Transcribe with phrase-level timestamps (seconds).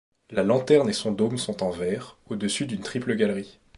[0.31, 3.59] La lanterne et son dôme sont en verre, au-dessus d'une triple galerie.